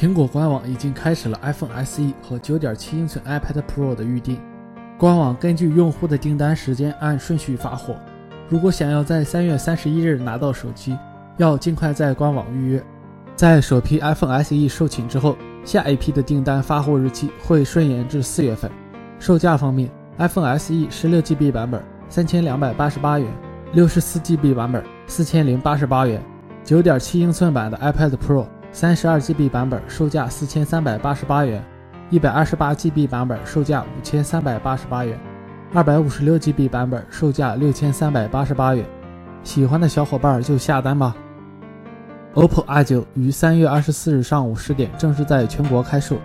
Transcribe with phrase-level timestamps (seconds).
[0.00, 4.40] 苹果官网已经开始了 iPhone SE 和9.7英寸 iPad Pro 的预订，
[4.96, 7.94] 官网根据用户的订单时间按顺序发货。
[8.48, 10.96] 如果想要在三月三十一日拿到手机，
[11.36, 12.82] 要尽快在官网预约。
[13.36, 15.36] 在首批 iPhone SE 售罄之后，
[15.66, 18.70] 下一批的订单发货日期会顺延至四月份。
[19.18, 23.30] 售价方面，iPhone SE 16GB 版本三千两百八十八元
[23.72, 26.20] 六十四 GB 版本四千零八十八元
[26.64, 28.46] ，9.7英寸版的 iPad Pro。
[28.72, 31.64] 三十二 GB 版本售价四千三百八十八元，
[32.08, 35.18] 一百二十八 GB 版本售价五千三百八十八元，
[35.72, 38.84] 二百五十六 GB 版本售价六千三百八十八元。
[39.42, 41.16] 喜欢的小伙伴就下单吧。
[42.34, 46.16] OPPO R9 于三月二十四日上午十点正式在全国开售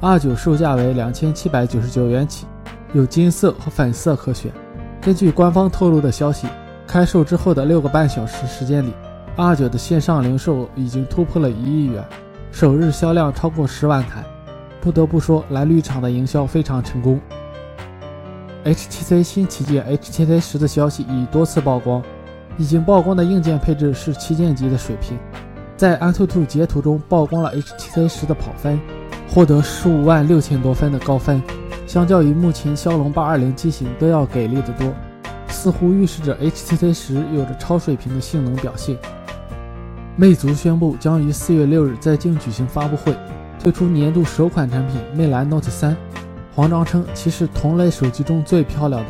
[0.00, 2.46] ，R9 售价为两千七百九十九元起，
[2.92, 4.52] 有金色和粉色可选。
[5.00, 6.48] 根据官方透露的消息，
[6.94, 8.92] 开售之后的六个半小时时间里。
[9.36, 12.04] R9 的线上零售已经突破了一亿元，
[12.52, 14.24] 首日销量超过十万台。
[14.80, 17.20] 不得不说，蓝绿厂的营销非常成功。
[18.64, 22.00] HTC 新旗舰 HTC 十的消息已多次曝光，
[22.58, 25.18] 已经曝光的硬件配置是旗舰级的水平。
[25.76, 28.80] 在安兔兔截图中曝光了 HTC 十的跑分，
[29.28, 31.42] 获得十五万六千多分的高分，
[31.88, 34.94] 相较于目前骁龙八二零机型都要给力得多，
[35.54, 38.98] 似乎预示着 HTC 十有着超水平的性能表现。
[40.16, 43.16] 魅族宣布将于四月六日在京举行发布会，
[43.60, 45.96] 推出年度首款产品魅蓝 Note 三。
[46.54, 49.08] 黄章称其是同类手机中最漂亮的。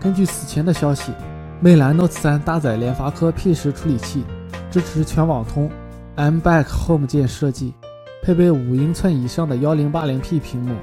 [0.00, 1.12] 根据此前的消息，
[1.60, 4.24] 魅蓝 Note 三搭载联发科 P 十处理器，
[4.70, 5.70] 支持全网通
[6.16, 7.74] ，M Back Home 键设计，
[8.22, 10.74] 配备五英寸以上的幺零八零 P 屏幕，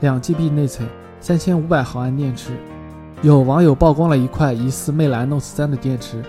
[0.00, 0.88] 两 GB 内存，
[1.20, 2.52] 三千五百毫安电池。
[3.22, 6.22] 有网友曝光了一块疑似魅蓝 Note 三的电池。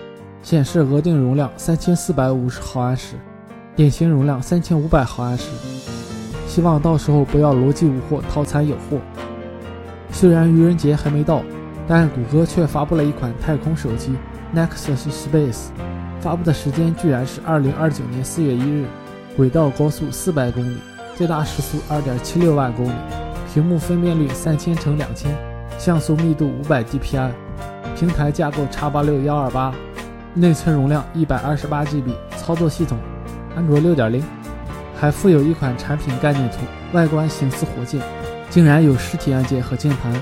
[0.44, 3.16] 显示额定容量三千四百五十毫安时，
[3.74, 5.48] 典型容量三千五百毫安时。
[6.46, 8.98] 希望到时候不要逻辑无货，套餐有货。
[10.12, 11.42] 虽然愚人节还没到，
[11.88, 14.12] 但谷歌却发布了一款太空手机
[14.54, 15.68] Nexus Space，
[16.20, 18.84] 发布的时间居然是二零二九年四月一日，
[19.34, 20.76] 轨道高速四百公里，
[21.16, 22.92] 最大时速二点七六万公里，
[23.52, 25.34] 屏幕分辨率三千乘两千，
[25.78, 27.30] 像素密度五百 dpi，
[27.96, 29.74] 平台架构叉八六幺二八。
[30.36, 32.98] 内存容量一百二十八 GB，操作系统
[33.54, 34.20] 安卓六点零，
[34.98, 36.56] 还附有一款产品概念图，
[36.92, 38.02] 外观形似火箭，
[38.50, 40.12] 竟然有实体按键和键盘。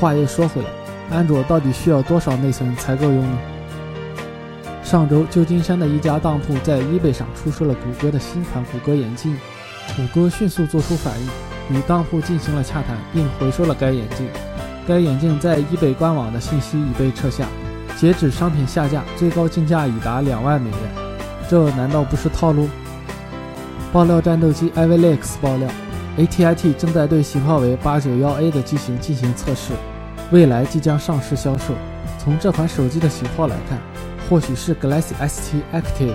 [0.00, 0.68] 话又说回来，
[1.14, 3.38] 安卓到底需要多少内存才够用呢？
[4.82, 9.36] 上周，旧金山的一家当铺在 eBay 上出售了谷歌的新款谷歌眼镜，
[9.94, 14.26] 谷歌迅速做出反应，与当铺进行了洽谈，并回收了该眼镜。
[14.86, 17.46] 该眼镜在 eBay 官网的信息已被撤下。
[17.96, 20.78] 截止商品下架，最高竞价已达两万美元，
[21.48, 22.68] 这难道不是套路？
[23.92, 25.68] 爆料战斗机 Avilex 爆料
[26.18, 29.72] ，ATIT 正在对型号为八九幺 A 的机型进行测试，
[30.32, 31.74] 未来即将上市销售。
[32.18, 33.78] 从这款手机的型号来看，
[34.28, 36.14] 或许是 Galaxy S7 Active，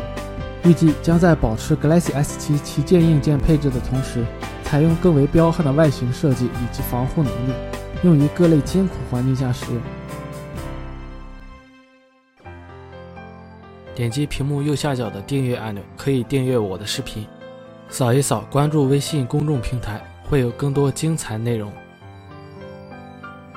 [0.66, 4.25] 预计将在保持 Galaxy S7 旗舰硬件配置的同时，
[4.66, 7.53] 采用更为彪悍的外形设计以及防护能力，
[8.03, 9.81] 用于各类艰苦环境下使用。
[13.93, 17.27] 点击屏幕右下角的订阅按钮，可以订阅我的视频。
[17.89, 21.73] 扫一扫，关注微信公众平台，会有更多精彩内容。